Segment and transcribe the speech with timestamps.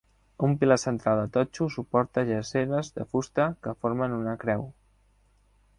[0.45, 4.67] Un pilar central de totxo suporta jàsseres de fusta que formen una creu.